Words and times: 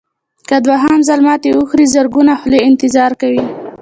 که 0.47 0.55
دوهم 0.65 0.97
ځل 1.07 1.19
ماتې 1.27 1.49
وخورئ 1.53 1.85
زرګونه 1.95 2.33
خولې 2.41 2.59
انتظار 2.69 3.11
کوي. 3.21 3.45